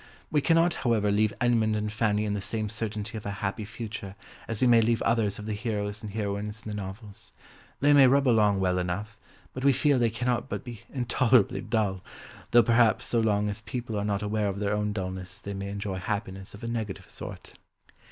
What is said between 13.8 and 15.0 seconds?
are not aware of their own